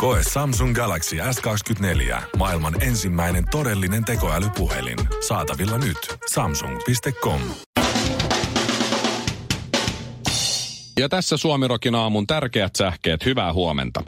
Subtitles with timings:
[0.00, 2.22] Koe Samsung Galaxy S24.
[2.36, 4.98] Maailman ensimmäinen todellinen tekoälypuhelin.
[5.28, 5.96] Saatavilla nyt.
[6.32, 7.40] Samsung.com.
[10.98, 13.24] Ja tässä Suomirokin aamun tärkeät sähkeet.
[13.24, 14.02] Hyvää huomenta.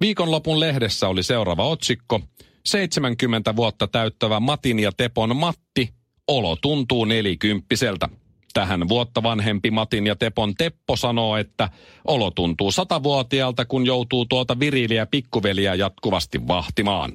[0.00, 2.20] Viikonlopun lehdessä oli seuraava otsikko.
[2.66, 5.94] 70 vuotta täyttävä Matin ja Tepon Matti.
[6.28, 8.08] Olo tuntuu nelikymppiseltä.
[8.54, 11.68] Tähän vuotta vanhempi Matin ja Tepon Teppo sanoo, että
[12.04, 17.12] olo tuntuu satavuotiaalta, kun joutuu tuota viriliä pikkuveliä jatkuvasti vahtimaan.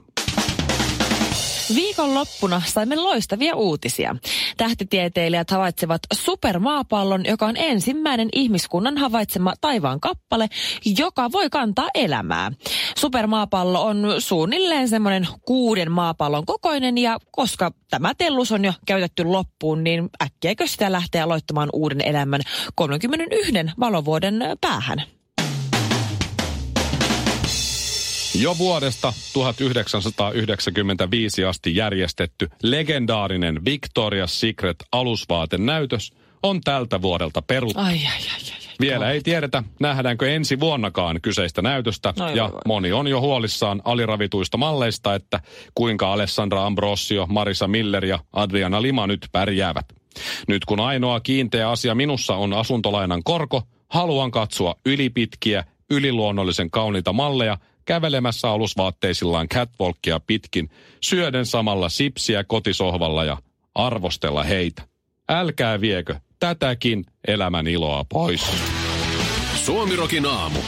[1.75, 4.15] Viikonloppuna saimme loistavia uutisia.
[4.57, 10.47] Tähtitieteilijät havaitsevat supermaapallon, joka on ensimmäinen ihmiskunnan havaitsema taivaan kappale,
[10.97, 12.51] joka voi kantaa elämää.
[12.97, 19.83] Supermaapallo on suunnilleen semmoinen kuuden maapallon kokoinen ja koska tämä tellus on jo käytetty loppuun,
[19.83, 22.41] niin äkkiäkö sitä lähtee aloittamaan uuden elämän
[22.75, 25.18] 31 valovuoden päähän.
[28.41, 37.79] Jo vuodesta 1995 asti järjestetty legendaarinen Victoria's Secret alusvaatenäytös on tältä vuodelta peruttu.
[37.79, 38.59] Ai, ai, ai, ai.
[38.81, 42.13] Vielä ei tiedetä, nähdäänkö ensi vuonnakaan kyseistä näytöstä.
[42.19, 42.61] Ai, ja vai.
[42.65, 45.39] moni on jo huolissaan aliravituista malleista, että
[45.75, 49.85] kuinka Alessandra Ambrosio, Marisa Miller ja Adriana Lima nyt pärjäävät.
[50.47, 57.57] Nyt kun ainoa kiinteä asia minussa on asuntolainan korko, haluan katsoa ylipitkiä, yliluonnollisen kauniita malleja
[57.89, 60.69] kävelemässä alusvaatteisillaan catwalkia pitkin,
[61.01, 63.37] syöden samalla sipsiä kotisohvalla ja
[63.75, 64.81] arvostella heitä.
[65.29, 68.41] Älkää viekö tätäkin elämän iloa pois.
[69.55, 70.59] Suomirokin aamu.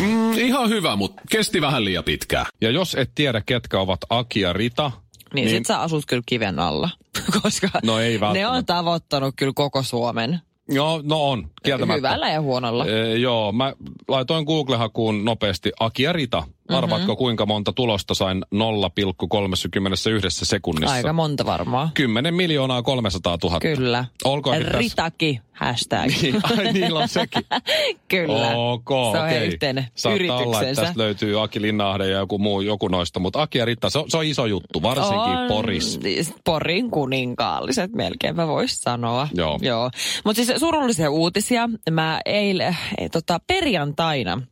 [0.00, 2.46] Mm, ihan hyvä, mutta kesti vähän liian pitkään.
[2.60, 4.92] Ja jos et tiedä, ketkä ovat Aki ja Rita,
[5.34, 6.90] Niin, niin sit sä asut kyllä kiven alla,
[7.42, 10.40] koska No ei ne on tavoittanut kyllä koko Suomen.
[10.68, 11.96] Joo, no on, kieltämättä.
[11.96, 12.86] Hyvällä ja huonolla.
[12.86, 13.72] E, joo, mä
[14.08, 16.42] laitoin Google-hakuun nopeasti Aki ja Rita.
[16.68, 16.76] Mhm.
[16.78, 20.94] Arvatko kuinka monta tulosta sain 0,31 sekunnissa?
[20.94, 21.90] Aika monta varmaan.
[21.94, 23.60] 10 miljoonaa 300 000.
[23.60, 24.04] Kyllä.
[24.24, 26.06] Olkoon nyt tässä- Ritaki, hashtag.
[26.22, 27.42] Niin, ai niillä on sekin.
[28.08, 28.50] Kyllä.
[28.56, 32.60] Ok, Se on heidän yhteinen Saattaa olla, että tästä löytyy Aki Linnahde ja joku muu,
[32.60, 36.00] joku noista, mutta Aki ja Ritta, se on, se on iso juttu, varsinkin On Poris.
[36.44, 39.28] Porin kuninkaalliset melkeinpä voisi sanoa.
[39.34, 39.58] Joo.
[39.62, 39.90] Joo.
[40.24, 41.68] Mutta siis surullisia uutisia.
[41.90, 44.42] Mä eilen, ei, tota, perjantaina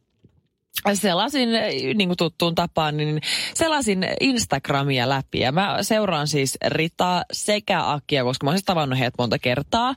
[0.95, 1.49] selasin,
[1.95, 3.21] niin kuin tuttuun tapaan, niin
[3.55, 5.41] selasin Instagramia läpi.
[5.41, 9.95] Ja mä seuraan siis Ritaa sekä Akia, koska mä oon siis tavannut heidät monta kertaa.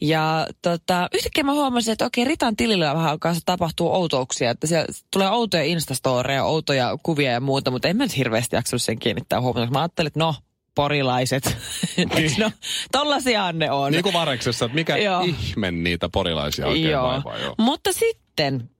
[0.00, 4.50] Ja tota, yhtäkkiä mä huomasin, että okei, Ritan tilillä vähän kanssa tapahtuu outouksia.
[4.50, 8.82] Että siellä tulee outoja instastoreja, outoja kuvia ja muuta, mutta en mä nyt hirveästi jaksanut
[8.82, 9.72] sen kiinnittää huomiota.
[9.72, 10.34] Mä ajattelin, että no,
[10.74, 11.56] porilaiset.
[12.16, 12.50] Eiks no,
[12.92, 13.92] tollasiahan ne on.
[13.92, 15.22] Niin kuin Vareksessa, että mikä Joo.
[15.22, 17.08] ihme niitä porilaisia oikein Joo.
[17.08, 17.38] vaivaa.
[17.38, 17.54] Joo.
[17.58, 18.70] Mutta sitten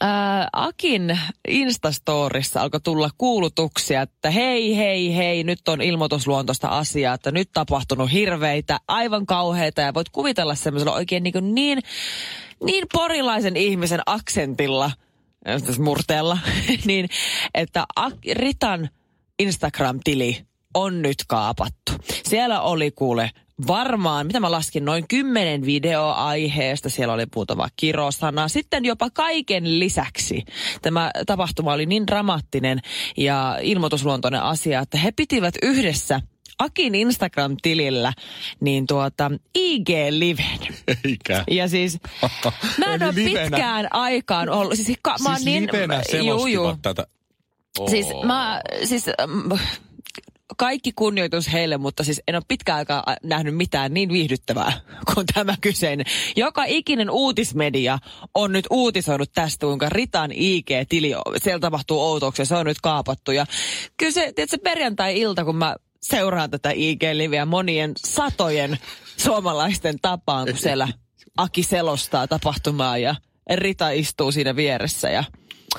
[0.00, 7.30] ää, Akin Instastorissa alkoi tulla kuulutuksia, että hei, hei, hei, nyt on ilmoitusluontoista asiaa, että
[7.30, 11.78] nyt tapahtunut hirveitä, aivan kauheita ja voit kuvitella semmoisella oikein niin, niin,
[12.64, 14.90] niin porilaisen ihmisen aksentilla,
[15.48, 16.38] äh, murteella,
[16.86, 17.08] niin
[17.54, 17.84] että
[18.32, 18.88] Ritan
[19.38, 21.92] Instagram-tili on nyt kaapattu.
[22.28, 23.30] Siellä oli kuule
[23.66, 26.88] varmaan, mitä mä laskin, noin kymmenen videoaiheesta.
[26.88, 28.48] Siellä oli muutama kirosana.
[28.48, 30.44] Sitten jopa kaiken lisäksi
[30.82, 32.80] tämä tapahtuma oli niin dramaattinen
[33.16, 36.20] ja ilmoitusluontoinen asia, että he pitivät yhdessä
[36.58, 38.12] Akin Instagram-tilillä
[38.60, 40.74] niin tuota IG-liven.
[41.04, 41.44] Eikä.
[41.50, 41.98] Ja siis
[42.78, 44.74] mä en ole pitkään aikaan ollut.
[44.74, 46.76] Siis, ka, mä oon Siis niin, livenä juu, selostivat juu.
[46.82, 47.06] tätä.
[47.90, 48.26] Siis Oo.
[48.26, 49.58] mä, siis mm,
[50.56, 54.72] kaikki kunnioitus heille, mutta siis en ole pitkään aikaa nähnyt mitään niin viihdyttävää
[55.14, 56.06] kuin tämä kyseinen.
[56.36, 57.98] Joka ikinen uutismedia
[58.34, 63.32] on nyt uutisoinut tästä, kuinka Ritan IG-tili, siellä tapahtuu outouksia, se on nyt kaapattu.
[63.32, 63.46] Ja
[63.96, 68.78] kyllä se, tiedätkö, perjantai-ilta, kun mä seuraan tätä IG-liviä monien satojen
[69.16, 70.88] suomalaisten tapaan, kun siellä
[71.36, 73.14] Aki selostaa tapahtumaa ja
[73.54, 75.24] Rita istuu siinä vieressä ja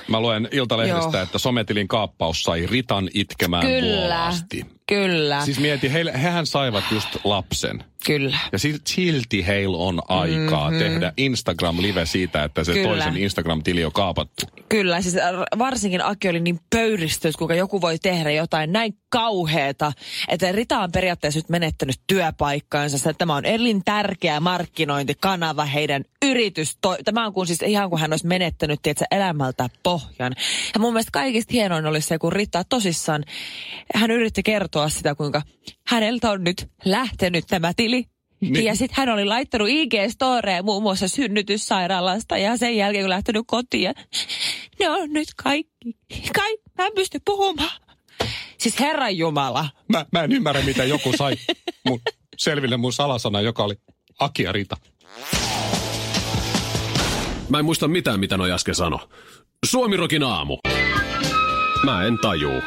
[0.07, 1.23] Mä luen Iltalehdestä, Joo.
[1.23, 3.97] että sometilin kaappaus sai Ritan itkemään Kyllä.
[3.97, 4.65] vuolaasti.
[4.89, 7.83] Kyllä, Siis mieti, heille, hehän saivat just lapsen.
[8.05, 8.37] kyllä.
[8.51, 10.79] Ja sil- silti heillä on aikaa mm-hmm.
[10.79, 12.87] tehdä Instagram-live siitä, että se Kyllä.
[12.87, 14.45] toisen Instagram-tili on kaapattu.
[14.69, 15.23] Kyllä, siis äh,
[15.59, 19.91] varsinkin Aki oli niin pöyristynyt, kuinka joku voi tehdä jotain näin kauheeta,
[20.27, 26.77] että Rita on periaatteessa nyt menettänyt työpaikkaansa, että tämä on elintärkeä markkinointikanava, heidän yritys.
[27.05, 30.35] Tämä on kuin siis ihan kuin hän olisi menettänyt tiedätkö, elämältä pohjan.
[30.73, 33.25] Ja mun mielestä kaikista hienoin oli se, kun Rita tosissaan,
[33.95, 35.41] hän yritti kertoa sitä, kuinka
[35.87, 38.05] häneltä on nyt lähtenyt tämä tili.
[38.41, 38.65] Niin.
[38.65, 43.83] Ja sitten hän oli laittanut IG-storeja muun muassa synnytyssairaalasta ja sen jälkeen kun lähtenyt kotiin.
[43.83, 43.93] Ja
[44.79, 45.95] ne on nyt kaikki.
[46.35, 47.81] Kai, mä en pysty puhumaan.
[48.57, 49.69] Siis Herran Jumala.
[49.87, 51.35] Mä, mä en ymmärrä, miten joku sai
[51.87, 51.99] mun,
[52.37, 53.75] selville mun salasana, joka oli
[54.19, 54.77] Aki ja Rita.
[57.49, 59.09] Mä en muista mitään, mitä noi äsken sano.
[59.65, 60.57] Suomirokin aamu.
[61.85, 62.61] Mä en tajuu.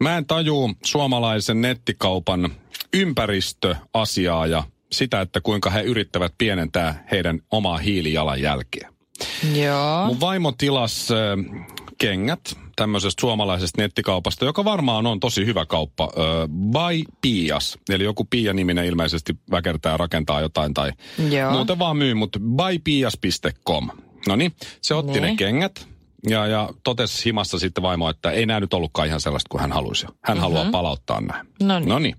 [0.00, 2.50] Mä en tajuu suomalaisen nettikaupan
[2.94, 8.92] ympäristöasiaa ja sitä, että kuinka he yrittävät pienentää heidän omaa hiilijalanjälkeä.
[9.54, 10.06] Joo.
[10.06, 11.66] Mun vaimo tilas äh,
[11.98, 16.04] kengät tämmöisestä suomalaisesta nettikaupasta, joka varmaan on tosi hyvä kauppa.
[16.04, 20.92] Äh, by Pias, eli joku Pia-niminen ilmeisesti väkertää rakentaa jotain tai
[21.30, 21.52] Joo.
[21.52, 23.88] muuten vaan myy, mutta bypias.com.
[24.28, 25.22] No niin, se otti Niin.
[25.22, 25.88] ne kengät
[26.26, 29.72] ja, ja totesi himassa sitten vaimo, että ei nämä nyt ollutkaan ihan sellaista kuin hän
[29.72, 30.06] halusi.
[30.06, 30.40] Hän mm-hmm.
[30.40, 31.44] haluaa palauttaa nämä.
[31.62, 31.88] Noniin.
[31.88, 32.16] No niin.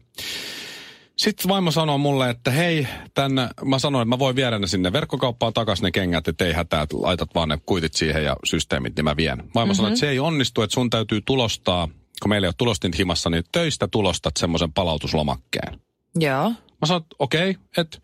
[1.17, 4.93] Sitten vaimo sanoi mulle, että hei, tänne, mä sanoin, että mä voin viedä ne sinne
[4.93, 8.95] verkkokauppaan takaisin ne kengät, että ei hätää, että laitat vaan ne kuitit siihen ja systeemit,
[8.95, 9.37] niin mä vien.
[9.37, 9.75] Vaimo mm-hmm.
[9.75, 11.87] sanoi, että se ei onnistu, että sun täytyy tulostaa,
[12.21, 15.79] kun meillä ei ole tulostin himassa, niin töistä tulostat semmoisen palautuslomakkeen.
[16.15, 16.49] Joo.
[16.49, 17.97] Mä sanoin, että okei, okay, että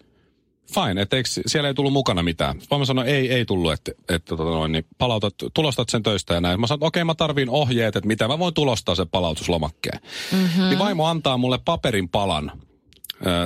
[0.73, 2.59] fine, että eikö, siellä ei tullut mukana mitään.
[2.71, 6.41] Vaimo sanoi, ei, ei tullut, että, että tota noin, niin palautat, tulostat sen töistä ja
[6.41, 6.59] näin.
[6.59, 10.00] Mä sanoin, okei, okay, mä tarviin ohjeet, että mitä mä voin tulostaa sen palautuslomakkeen.
[10.31, 10.63] Mm-hmm.
[10.63, 12.51] Niin vaimo antaa mulle paperin palan,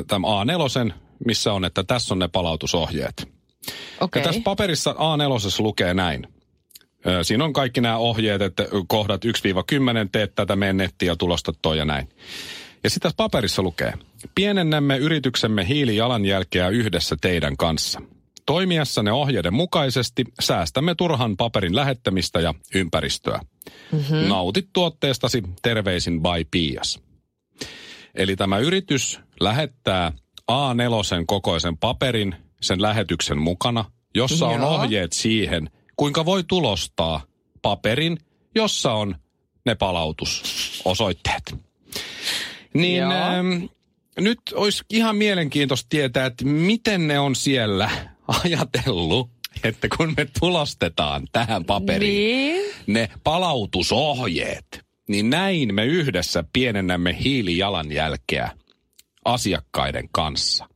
[0.08, 0.32] tämän
[0.90, 0.94] A4,
[1.26, 3.30] missä on, että tässä on ne palautusohjeet.
[4.02, 4.22] Okei.
[4.22, 6.28] Ja tässä paperissa A4 lukee näin.
[7.22, 9.30] Siinä on kaikki nämä ohjeet, että kohdat 1-10,
[10.12, 12.10] teet tätä, mene nettiin ja tulostat toi ja näin.
[12.84, 13.94] Ja sitten tässä paperissa lukee,
[14.36, 18.02] pienennämme yrityksemme hiilijalanjälkeä yhdessä teidän kanssa.
[18.46, 23.40] Toimiessanne ohjeiden mukaisesti säästämme turhan paperin lähettämistä ja ympäristöä.
[23.92, 24.18] Mm-hmm.
[24.18, 27.00] Nautit tuotteestasi, terveisin by Pias.
[28.16, 30.12] Eli tämä yritys lähettää
[30.52, 33.86] A4 kokoisen paperin sen lähetyksen mukana,
[34.16, 34.76] jossa on Joo.
[34.76, 37.22] ohjeet siihen, kuinka voi tulostaa
[37.62, 38.18] paperin,
[38.56, 39.16] jossa on
[39.66, 41.56] ne palautusosoitteet.
[42.74, 43.64] Niin ähm,
[44.20, 47.90] nyt olisi ihan mielenkiintoista tietää, että miten ne on siellä
[48.44, 49.30] ajatellut,
[49.64, 52.74] että kun me tulostetaan tähän paperiin Niin.
[52.88, 58.52] ne palautusohjeet, niin näin me yhdessä pienennämme hiilijalanjälkeä
[59.26, 60.70] asiakkaiden kanssa.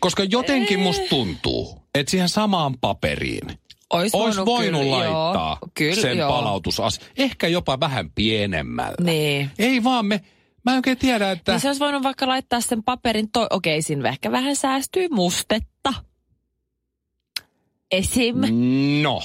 [0.00, 3.58] Koska jotenkin musta tuntuu, että siihen samaan paperiin
[3.90, 5.70] Ois olisi voinut voinut kyllä, laittaa joo.
[5.74, 6.30] Kyllä, sen joo.
[6.30, 8.96] palautusas, ehkä jopa vähän pienemmällä.
[9.00, 9.50] Niin.
[9.58, 10.20] Ei vaan me,
[10.64, 11.52] mä en oikein tiedä, että...
[11.52, 15.94] Niin se olisi voinut vaikka laittaa sen paperin, to- okei, siinä ehkä vähän säästyy mustetta.
[17.90, 18.36] Esim.
[19.02, 19.22] No.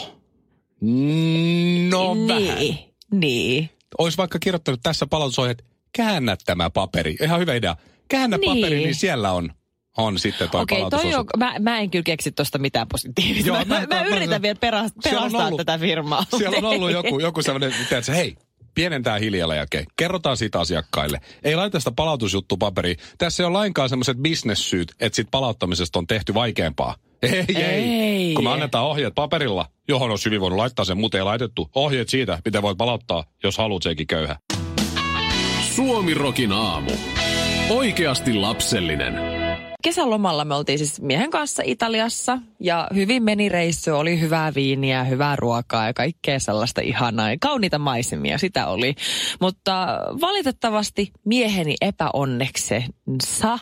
[1.89, 2.55] No vähän.
[2.59, 2.77] niin.
[3.11, 3.69] Niin.
[3.97, 7.15] Olisi vaikka kirjoittanut tässä palautusohjeet, käännä tämä paperi.
[7.23, 7.75] Ihan hyvä idea.
[8.09, 8.55] Käännä Niin.
[8.57, 9.51] paperi, niin siellä on,
[9.97, 13.47] on sitten tuo Okei, toi on, mä, mä en kyllä keksi tuosta mitään positiivista.
[13.47, 14.59] Joo, mä, mä- mä, mä, yritän mä- vielä
[15.03, 16.25] pelastaa ollut- tätä firmaa.
[16.37, 18.35] Siellä on ollut joku, joku sellainen, että hei,
[18.75, 19.83] pienentää hiilijalanjälkeä.
[19.97, 21.21] Kerrotaan siitä asiakkaille.
[21.43, 22.97] Ei laita sitä palautusjuttu paperiin.
[23.17, 26.95] Tässä ei ole lainkaan semmoiset bisnessyyt, että sit palauttamisesta on tehty vaikeampaa.
[27.23, 28.33] Ei, ei, Ei.
[28.33, 31.69] Kun me annetaan ohjeet paperilla, johon on hyvin voinut laittaa sen, mutta ei laitettu.
[31.75, 34.35] Ohjeet siitä, miten voit palauttaa, jos haluat sekin köyhä.
[35.75, 36.91] Suomirokin aamu.
[37.69, 39.28] Oikeasti lapsellinen.
[39.83, 43.95] Kesälomalla me oltiin siis miehen kanssa Italiassa ja hyvin meni reissu.
[43.95, 47.31] Oli hyvää viiniä, hyvää ruokaa ja kaikkea sellaista ihanaa.
[47.31, 48.95] Ja kauniita maisemia, sitä oli.
[49.41, 53.59] Mutta valitettavasti mieheni epäonneksensa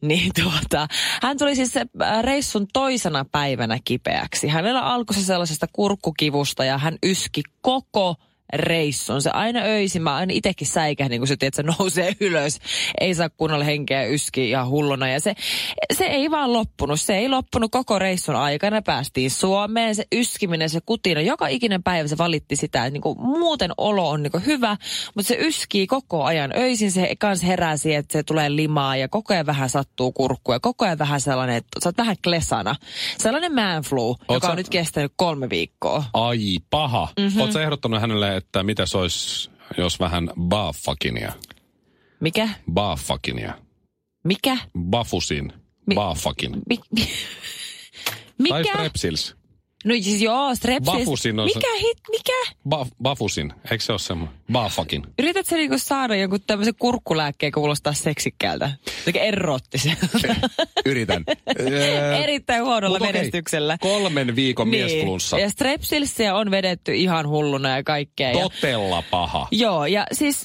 [0.00, 0.88] niin tuota,
[1.22, 4.48] hän tuli siis se äh, reissun toisena päivänä kipeäksi.
[4.48, 8.16] Hänellä alkoi se sellaisesta kurkkukivusta ja hän yski koko
[8.54, 9.22] reissun.
[9.22, 12.58] Se aina öisin, mä aina itsekin säikähdin, kun se, se nousee ylös.
[13.00, 15.08] Ei saa kunnolla henkeä yski ja hulluna.
[15.08, 15.34] Ja se,
[15.92, 17.00] se ei vaan loppunut.
[17.00, 18.82] Se ei loppunut koko reissun aikana.
[18.82, 19.94] Päästiin Suomeen.
[19.94, 21.20] Se yskiminen, se kutina.
[21.20, 24.76] Joka ikinen päivä se valitti sitä, että niinku muuten olo on niinku hyvä,
[25.14, 26.52] mutta se yskii koko ajan.
[26.56, 30.54] Öisin se kans herää siihen, että se tulee limaa ja koko ajan vähän sattuu kurkkua.
[30.54, 32.74] Ja koko ajan vähän sellainen, että sä oot vähän klesana.
[33.18, 36.04] Sellainen man flu, joka sä- on nyt kestänyt kolme viikkoa.
[36.14, 37.08] Ai, paha.
[37.18, 37.40] Mm-hmm.
[37.40, 41.32] Oletko ehdottanut hänelle, että mitä se olisi jos vähän baffakinia.
[42.20, 42.48] Mikä?
[42.72, 43.54] Baffakinia.
[44.24, 44.56] Mikä?
[44.78, 45.52] Bafusin.
[45.86, 46.52] Mi- Baffakin.
[46.68, 46.78] Mi-
[48.38, 48.72] mi- Tai mikä?
[48.74, 49.36] strepsils.
[49.84, 50.92] No siis joo, strepsis.
[50.94, 52.52] Bafusin on se- Mikä hit, mikä?
[52.68, 53.52] Ba- bafusin.
[53.70, 54.36] Eikö se ole semmoinen?
[54.52, 55.02] Baffakin.
[55.18, 58.70] Yrität sä niinku saada jonkun tämmöisen kurkkulääkkeen kuulostaa seksikkäältä?
[58.98, 60.06] Jotenkin erottiselta.
[60.86, 61.24] Yritän.
[62.22, 63.78] Erittäin huonolla Mut menestyksellä.
[63.80, 65.38] Kolmen viikon miesflunssa.
[65.38, 68.30] Ja strepsilsiä on vedetty ihan hulluna ja kaikkea.
[68.30, 69.48] Ja, Totella paha.
[69.50, 70.44] joo, ja siis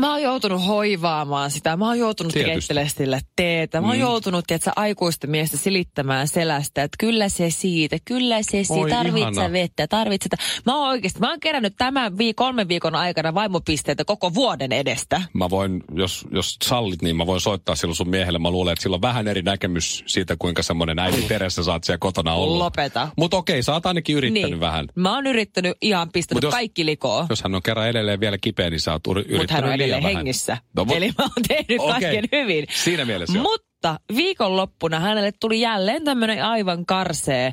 [0.00, 1.76] mä oon joutunut hoivaamaan sitä.
[1.76, 3.80] Mä oon joutunut keittelemään sille teetä.
[3.80, 4.00] Mä oon Mm.
[4.00, 9.86] joutunut, tiedätkö, aikuista miestä silittämään selästä, että kyllä se siitä, kyllä se siitä, tarvitsee vettä,
[9.86, 10.38] tarvitsee.
[10.66, 15.22] Mä oon oikeasti, mä oon kerännyt tämän vii, kolmen viikon aikana vaimopisteitä koko vuoden edestä.
[15.32, 18.38] Mä voin, jos, jos sallit, niin mä voin soittaa silloin sun miehelle.
[18.38, 21.84] Mä luulen, että sillä on vähän eri näkemys siitä, kuinka semmoinen äiti Teressä sä oot
[21.84, 22.58] siellä kotona ollut.
[22.58, 23.08] Lopeta.
[23.16, 24.86] Mutta okei, sä oot ainakin yrittänyt vähän.
[24.94, 27.26] Mä oon yrittänyt ihan pistänyt jos- kaikki likoon.
[27.30, 30.16] Jos hän on kerran edelleen vielä kipeä, niin sä oot yrittänyt liian edelleen vähän.
[30.26, 30.56] hengissä.
[30.76, 32.00] No, mut- Eli mä oon tehnyt Okei.
[32.00, 32.66] kaiken hyvin.
[32.70, 33.42] Siinä mielessä joo.
[33.42, 37.46] Mutta viikonloppuna hänelle tuli jälleen tämmöinen aivan karsee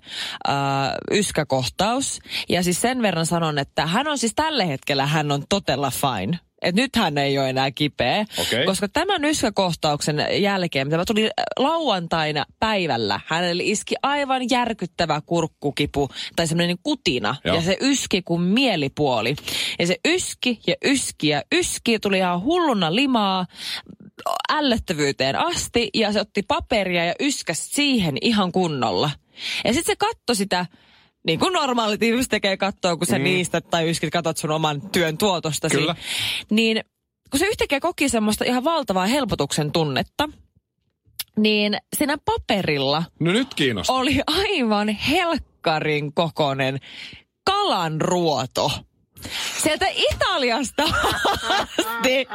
[0.50, 0.54] äh,
[1.12, 2.20] yskäkohtaus.
[2.50, 6.40] Ja siis sen verran sanon, että hän on siis tällä hetkellä hän on totella fine.
[6.64, 8.26] Et nyt hän ei ole enää kipeä.
[8.42, 8.66] Okei.
[8.66, 11.30] Koska tämän yskäkohtauksen jälkeen, mitä tuli
[11.60, 17.36] lauantaina päivällä, hänelle iski aivan järkyttävä kurkkukipu tai semmoinen kutina.
[17.46, 17.56] Joo.
[17.56, 19.36] Ja se yski kuin mielipuoli.
[19.80, 23.46] Ja se yski ja yski ja yski, tuli ihan hulluna limaa
[24.52, 29.12] ällöttävyyteen asti ja se otti paperia ja yskäsi siihen ihan kunnolla.
[29.66, 30.66] Ja sitten se katsoi sitä,
[31.28, 33.24] niin kuin normaalit ihmiset tekee kattoa, kun sä mm.
[33.24, 35.76] niistä tai yskit, katot sun oman työn tuotostasi.
[35.78, 35.96] Kyllä.
[36.50, 36.84] Niin
[37.32, 40.30] kun se yhtäkkiä koki semmoista ihan valtavaa helpotuksen tunnetta,
[41.38, 43.96] niin siinä paperilla No nyt kiinnostaa.
[43.96, 46.80] oli aivan helkkarin kokonen
[47.46, 48.72] kalanruoto.
[49.64, 50.84] Sieltä Italiasta
[51.64, 52.28] asti.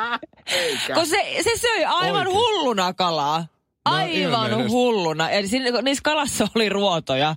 [0.94, 2.36] Kun se, se söi aivan Oikein.
[2.36, 3.46] hulluna kalaa.
[3.90, 4.72] No, Aivan ilmeisesti.
[4.72, 5.30] hulluna.
[5.30, 7.34] Eli siinä, niissä kalassa oli ruotoja.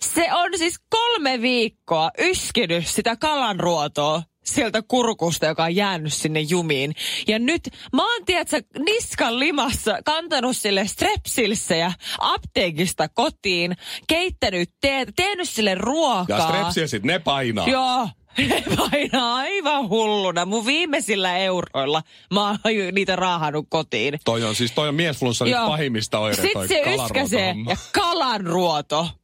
[0.00, 6.94] Se on siis kolme viikkoa yskinyt sitä kalanruotoa sieltä kurkusta, joka on jäänyt sinne jumiin.
[7.28, 13.76] Ja nyt mä oon, tiedätkö, niskan limassa kantanut sille strepsilsejä apteekista kotiin,
[14.08, 16.38] keittänyt teetä, tehnyt sille ruokaa.
[16.38, 17.68] Ja strepsilsit, ne painaa.
[17.68, 18.08] Joo.
[18.90, 20.44] Painaa aivan hulluna.
[20.44, 22.02] Mun viimeisillä euroilla
[22.34, 22.58] mä oon
[22.92, 24.20] niitä raahannut kotiin.
[24.24, 26.48] Toi on siis toi on miesflunssan pahimmista oireista.
[26.52, 29.08] toi Sitten se yskäsee ja kalanruoto.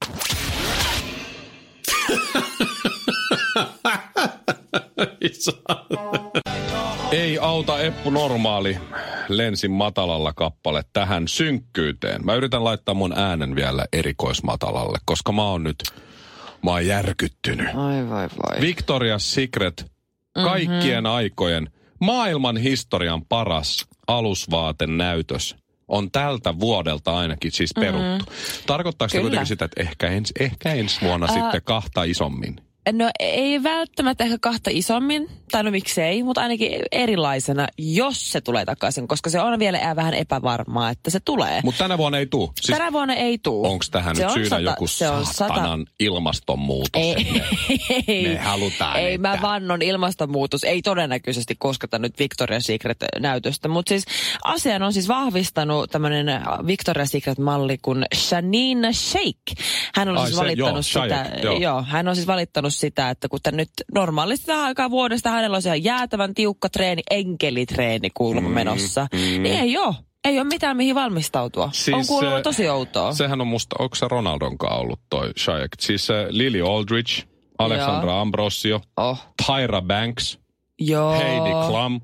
[7.12, 8.78] Ei auta Eppu normaali
[9.28, 12.25] lensin matalalla kappale tähän synkkyyteen.
[12.25, 15.85] Mä yritän laittaa mun äänen vielä erikoismatalalle, koska mä oon nyt,
[16.64, 17.66] mä oon järkyttynyt.
[17.66, 18.59] Ai vai vai.
[18.61, 19.87] Victoria's Secret,
[20.38, 20.47] Mhm.
[20.47, 25.56] kaikkien aikojen, maailman historian paras alusvaatenäytös
[25.88, 28.25] on tältä vuodelta ainakin siis peruttu.
[28.66, 29.23] Tarkoittaako se Mhm.
[29.23, 32.56] Kuitenkin sitä, että ehkä ensi, ehkä ensi vuonna Ää, sitten kahta isommin?
[32.93, 38.64] No ei välttämättä ehkä kahta isommin, tai no miksei, mutta ainakin erilaisena, jos se tulee
[38.64, 41.61] takaisin, koska se on vielä vähän epävarmaa, että se tulee.
[41.64, 42.53] Mutta tänä vuonna ei tuu.
[42.61, 43.67] Siis Tänä vuonna ei tuu.
[43.67, 47.03] onko tähän Se nyt on syynä sata- joku se on sata- saatanan ilmastonmuutos?
[47.03, 47.43] Ei,
[48.09, 50.64] ei, Me halutaan, ei mä että- vannon ilmastonmuutos.
[50.64, 53.69] Ei todennäköisesti kosketa nyt Victoria's Secret-näytöstä.
[53.69, 54.05] Mutta siis
[54.45, 56.26] asian on siis vahvistanut tämmöinen
[56.67, 59.43] Victoria's Secret-malli kuin Shanina Sheikh.
[59.95, 61.59] Hän on Ai siis se, valittanut joo, sitä, Shaikh, joo.
[61.59, 65.62] joo, hän on siis valittanut sitä, että kun nyt normaalisti tähän aikaan vuodesta hänellä on
[65.62, 69.95] se jäätävän tiukka treeni, enkelitreeni kuulemma Mm, menossa, niin ei ole.
[70.25, 71.71] Ei ole mitään mihin valmistautua.
[71.73, 73.12] Siis, on kuulemma tosi outoa.
[73.14, 75.69] Sehän on musta, onko se Ronaldon kanssa ollut toi Shayak?
[75.81, 77.23] Siis äh, Lily Aldridge,
[77.59, 79.19] Alexandra Ambrosio, Oh.
[79.47, 80.38] Tyra Banks,
[80.81, 81.12] Joo.
[81.12, 82.00] Heidi Klum,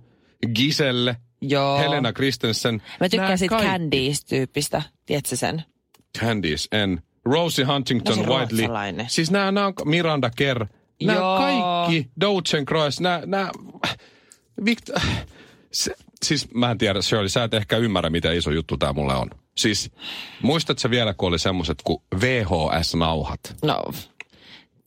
[0.54, 1.78] Giselle, Joo.
[1.78, 2.82] Helena Christensen.
[3.00, 3.70] Mä tykkään siitä kaikki.
[3.72, 4.82] Candice-tyyppistä.
[5.06, 5.62] Tiedätkö sen?
[6.18, 7.02] Candice en.
[7.24, 8.68] Rosie Huntington No Whiteley.
[9.08, 10.66] Siis nämä, nämä on Miranda Kerr.
[11.02, 11.38] Nämä Joo.
[11.38, 13.50] kaikki, Dogen Cross, nämä, nämä
[14.64, 15.00] Victor,
[15.72, 19.14] se, siis mä en tiedä, Shirley, sä et ehkä ymmärrä, miten iso juttu tämä mulle
[19.14, 19.30] on.
[19.56, 19.90] Siis,
[20.42, 23.56] muistatko vielä, kun oli semmoiset kuin VHS-nauhat?
[23.62, 23.84] No.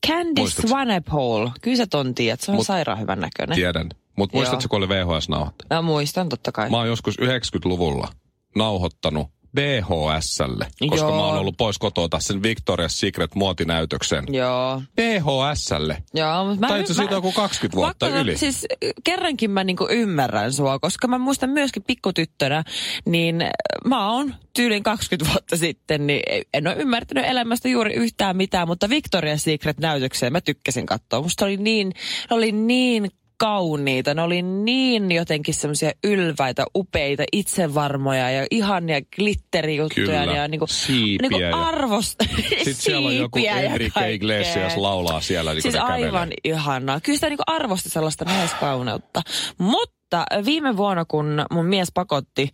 [0.06, 0.68] Candice Muistatko?
[0.68, 1.50] Swanepoel.
[1.62, 2.40] Kyllä sä ton tiedät.
[2.40, 3.56] Se on Mut- sairaan hyvän näköinen.
[3.56, 3.88] Tiedän.
[4.16, 5.54] Mutta muistatko, kun oli VHS-nauhat?
[5.70, 6.70] Mä muistan totta kai.
[6.70, 8.08] Mä oon joskus 90-luvulla
[8.56, 11.16] nauhoittanut VHSlle, koska Joo.
[11.16, 14.24] mä oon ollut pois kotoa sen Victoria's Secret muotinäytöksen.
[14.34, 14.82] Joo.
[14.96, 16.02] VHSlle.
[16.14, 18.38] Joo, mutta mä Tai itse siitä joku 20 vuotta Pakko- yli.
[18.38, 18.66] Siis
[19.04, 22.64] kerrankin mä niinku ymmärrän sua, koska mä muistan myöskin pikkutyttönä,
[23.04, 23.50] niin äh,
[23.84, 28.86] mä oon tyylin 20 vuotta sitten, niin en ole ymmärtänyt elämästä juuri yhtään mitään, mutta
[28.86, 31.22] Victoria's Secret-näytökseen mä tykkäsin katsoa.
[31.22, 31.92] Musta oli niin,
[32.30, 34.14] oli niin kauniita.
[34.14, 40.06] Ne oli niin jotenkin semmoisia ylväitä, upeita, itsevarmoja ja ihania glitterijuttuja.
[40.20, 40.36] Kyllä.
[40.36, 42.20] Ja niinku, Siipiä niinku arvost...
[42.48, 44.12] Sitten siellä on joku Enrique.
[44.12, 46.36] Iglesias laulaa siellä, niin kun Siis aivan kävelee.
[46.44, 47.00] ihanaa.
[47.00, 49.22] Kyllä sitä niinku arvosti sellaista mieskauneutta.
[49.58, 49.94] Mutta
[50.44, 52.48] viime vuonna, kun mun mies pakotti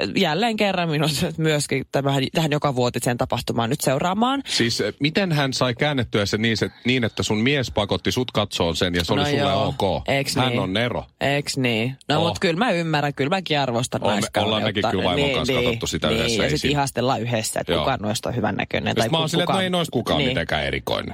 [0.00, 4.42] äh, jälleen kerran minut myöskin tämähän, tähän joka vuotiseen tapahtumaan nyt seuraamaan.
[4.46, 8.30] Siis eh, miten hän sai käännettyä se niin, se, niin, että sun mies pakotti sut
[8.30, 9.74] katsoa sen ja se oli No sulle joo.
[9.80, 10.02] ok?
[10.08, 10.58] Eiks hän niin?
[10.60, 11.04] on Nero.
[11.20, 11.96] Eiks niin?
[12.08, 12.24] No Oh.
[12.24, 14.46] mutta kyllä mä ymmärrän, kyllä mäkin arvostan On naiskauneutta.
[14.56, 17.72] ollaan mekin kyllä vaimon kanssa katsottu sitä niin, yhdessä, Ja ei sitten ihastellaan yhdessä, että
[17.72, 17.84] Joo.
[17.84, 18.90] kuka noista on hyvän näköinen.
[18.96, 20.28] Sitten mä oon silleen, että no ei noista kukaan niin.
[20.28, 21.12] mitenkään erikoinen.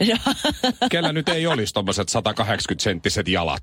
[0.91, 3.63] Kellä nyt ei olisi tommoset 180-senttiset jalat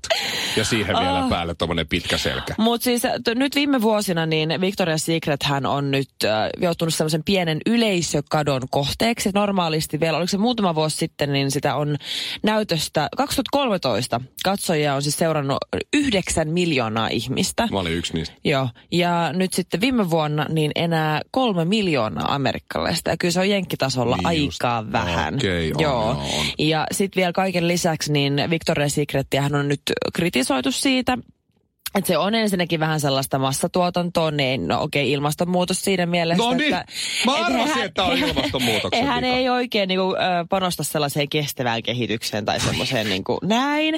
[0.56, 1.02] ja siihen Ah.
[1.02, 2.54] vielä päälle tommonen pitkä selkä.
[2.58, 7.24] Mutta siis t- nyt viime vuosina niin Victoria's Secret hän on nyt äh, joutunut semmoisen
[7.24, 9.30] pienen yleisökadon kohteeksi.
[9.34, 11.96] Normaalisti vielä, oliko se muutama vuosi sitten, niin sitä on
[12.42, 14.20] näytöstä 2013.
[14.44, 15.58] Katsojia on siis seurannut
[15.94, 17.68] yhdeksän miljoonaa ihmistä.
[17.72, 18.34] Mä olin yksi niistä.
[18.44, 23.10] Joo, ja nyt sitten viime vuonna niin enää kolme miljoonaa amerikkalaista.
[23.10, 24.64] Ja kyllä se on jenkkitasolla Niin just.
[24.64, 25.34] aika vähän.
[25.34, 26.08] Okei, on, joo.
[26.10, 26.18] on.
[26.58, 29.82] Ja sitten vielä kaiken lisäksi niin Victoria's Secretia on nyt
[30.14, 31.18] kritisoitu siitä,
[31.94, 36.44] että se on ensinnäkin vähän sellaista massatuotantoa, niin no okei, ilmastonmuutos siinä mielessä.
[36.44, 36.84] No niin, että,
[37.26, 39.36] mä että arvasin, hän- että on ilmastonmuutoksen Hän vika.
[39.36, 40.18] ei oikein niinku, ö,
[40.50, 43.94] panosta sellaiseen kestävään kehitykseen tai semmoiseen niinku, näin.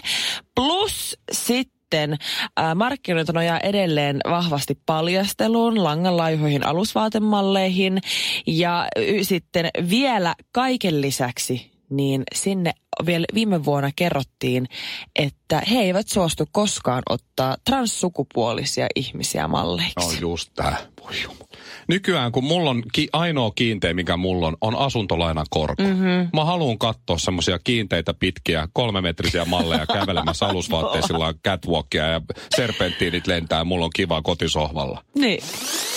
[0.54, 2.12] Plus sitten
[2.60, 7.98] äh, markkinoita nojaa edelleen vahvasti paljasteluun, langanlaihoihin, alusvaatemalleihin
[8.46, 8.86] ja
[9.22, 12.72] sitten vielä kaiken lisäksi niin sinne
[13.06, 14.68] vielä viime vuonna kerrottiin,
[15.16, 20.14] että he eivät suostu koskaan ottaa transsukupuolisia ihmisiä malleiksi.
[20.14, 20.76] No just tää.
[21.22, 21.44] Jumu.
[21.88, 25.82] Nykyään kun mulla on ki- ainoa kiinteä, mikä mulla on, on asuntolainan korko.
[25.82, 25.92] Mhm.
[25.92, 26.28] Mm-hmm.
[26.32, 32.20] Mä haluan katsoa semmosia kiinteitä, pitkiä, kolmemetrisiä malleja kävelemässä alusvaatteisilla catwalkia ja
[32.56, 35.04] serpenttiinit lentää ja mulla on kiva kotisohvalla.
[35.18, 35.42] Niin.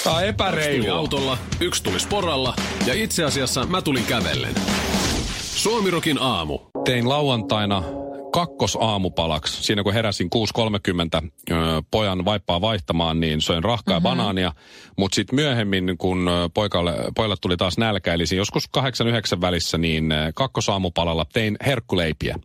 [0.03, 0.98] Tää on epäreilua.
[0.98, 4.56] autolla, yksi tuli sporalla ja itse asiassa mä tulin kävellen.
[5.58, 6.60] Suomirokin aamu.
[6.86, 7.84] Tein lauantaina
[8.38, 9.63] kakkosaamupalaksi.
[9.63, 10.29] Siinä kun heräsin
[11.24, 11.56] 6.30 ö,
[11.91, 14.51] pojan vaippaa vaihtamaan, niin söin rahkaa ja banaania.
[14.98, 18.82] Mutta sitten myöhemmin, kun poikalle, pojalle tuli taas nälkä, eli joskus 8-9
[19.41, 22.40] välissä, niin kakkosaamupalalla tein herkkuleipiä.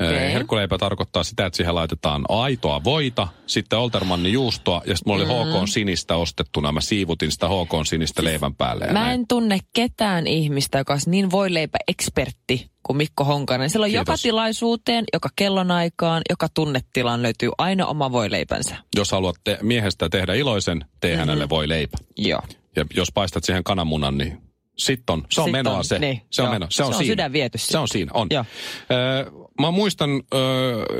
[0.00, 5.24] Ö, Herkkuleipä tarkoittaa sitä, että siihen laitetaan aitoa voita, sitten Oltermannin juustoa ja sitten mulla
[5.24, 6.72] oli HK sinistä ostettuna.
[6.72, 8.86] Mä siivutin sitä HK sinistä leivän päälle.
[8.86, 9.10] Mä näin.
[9.10, 13.70] en tunne ketään ihmistä, joka olisi niin voileipä-ekspertti kuin Mikko Honkanen.
[13.70, 14.08] Sillä on Kiitos.
[14.08, 18.76] joka tilaisuuteen, joka kellonaikaan, joka tunnetilaan löytyy aina oma voileipänsä.
[18.96, 21.20] Jos haluat te- miehestä tehdä iloisen, tee mm-hmm.
[21.20, 21.98] hänelle voi leipä.
[22.16, 22.40] Joo.
[22.76, 24.38] Ja jos paistat siihen kananmunan, niin
[24.78, 25.24] sit on.
[25.30, 25.98] Se on Sit menoa on, se.
[25.98, 26.52] niin, se on joo.
[26.52, 26.66] meno.
[26.70, 27.12] Se on, Se on siinä.
[27.12, 28.26] sydän viety Se on siinä, on.
[28.30, 28.44] Joo.
[28.90, 30.38] Ö, mä muistan ö,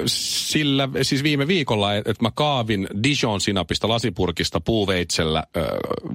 [0.06, 5.60] sillä, siis viime viikolla, että mä kaavin Dijon sinapista lasipurkista puuveitsellä ö,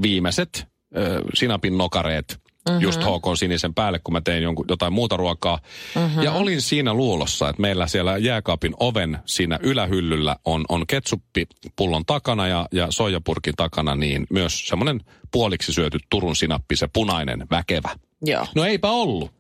[0.01, 2.39] viimeiset ö, sinapin nokareet.
[2.67, 2.81] Mm-hmm.
[2.81, 5.59] Just HK sinisen päälle, kun mä tein jonkun, jotain muuta ruokaa.
[5.95, 6.23] Mm-hmm.
[6.23, 12.47] Ja olin siinä luulossa, että meillä siellä jääkaapin oven siinä ylähyllyllä on, on ketsuppipullon takana
[12.47, 15.01] ja, ja soijapurkin takana, niin myös semmoinen
[15.31, 17.89] puoliksi syöty Turun sinappi, se punainen, väkevä.
[18.21, 18.47] Joo.
[18.55, 19.31] No eipä ollut.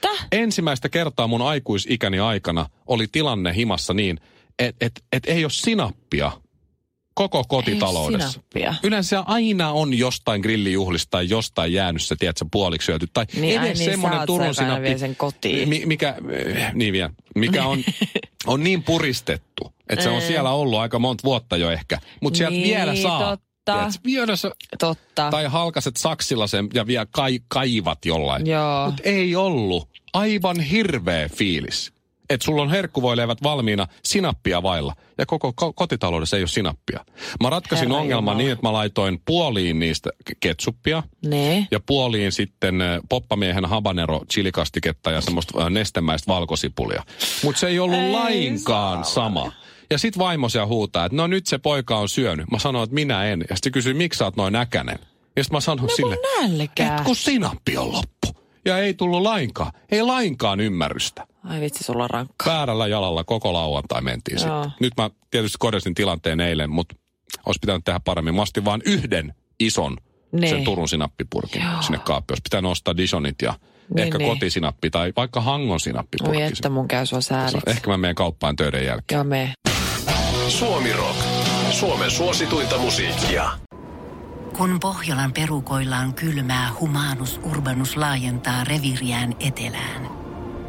[0.00, 0.26] Täh?
[0.32, 4.20] Ensimmäistä kertaa mun aikuisikäni aikana oli tilanne himassa niin,
[4.58, 6.32] että et, et ei ole sinappia
[7.18, 8.40] koko kotitaloudessa.
[8.82, 13.06] Yleensä aina on jostain grillijuhlista tai jostain jäänyt se, tiedätkö, puoliksi syöty.
[13.14, 15.68] Tai Niin, edes niin, semmoinen Turun sinappi, sen kotiin.
[15.68, 17.78] mi- mikä, eh, niin vielä, mikä on,
[18.46, 21.98] on niin puristettu, että se on siellä ollut aika monta vuotta jo ehkä.
[22.22, 23.20] Mutta sieltä Niin, vielä saa.
[23.30, 23.48] totta.
[23.64, 25.28] Tiedätkö, vielä sä, Totta.
[25.30, 28.42] tai halkaset saksilla sen ja vielä kai, kaivat jollain.
[28.86, 29.88] Mutta ei ollut.
[30.12, 31.92] Aivan hirveä fiilis.
[32.30, 34.94] Että sulla on herkkuvoileivät valmiina sinappia vailla.
[35.18, 37.04] Ja koko ko- kotitaloudessa ei ole sinappia.
[37.42, 38.38] Mä ratkaisin Herra ongelman Jumala.
[38.38, 40.10] niin, että mä laitoin puoliin niistä
[40.40, 41.02] ketsuppia.
[41.26, 41.66] Ne.
[41.70, 47.02] Ja puoliin sitten poppamiehen habanero chilikastiketta ja semmoista nestemäistä valkosipulia.
[47.44, 49.52] Mutta se ei ollut Ei lainkaan sama.
[49.90, 52.50] Ja sit vaimosia huutaa, että no nyt se poika on syönyt.
[52.50, 53.44] Mä sanoin, että minä en.
[53.50, 54.98] Ja sitten kysyi, miksi sä oot noin äkänen.
[55.36, 56.88] Ja sitten mä sanoin sille, nälkää.
[56.88, 58.28] että kun sinappi on loppu.
[58.64, 61.26] Ja ei tullut lainkaan, ei lainkaan ymmärrystä.
[61.48, 62.50] Ai vitsi, sulla on rankka.
[62.50, 64.72] Väärällä jalalla koko lauantai mentiin sitten.
[64.80, 66.96] Nyt mä tietysti korjasin tilanteen eilen, mutta
[67.46, 68.34] olisi pitänyt tehdä paremmin.
[68.34, 69.96] Mä ostin vaan yhden ison
[70.32, 70.48] Niin.
[70.48, 71.82] sen Turun sinappipurkin Joo.
[71.82, 72.32] sinne kaappiin.
[72.34, 73.54] Olisi pitänyt ostaa Dijonit ja
[73.94, 74.28] Niin, ehkä niin.
[74.30, 76.36] kotisinappi tai vaikka Hangon sinappipurkki.
[76.42, 77.58] Oi että mun käy sua sääliksi.
[77.66, 79.16] Ehkä mä menen kauppaan töiden jälkeen.
[79.16, 79.52] Joo, me.
[80.48, 81.16] Suomi Rock.
[81.70, 83.50] Suomen suosituinta musiikkia.
[84.56, 90.17] Kun Pohjolan perukoillaan kylmää, humanus urbanus laajentaa reviriään etelään.